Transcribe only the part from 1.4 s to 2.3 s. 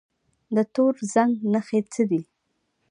نښې څه دي؟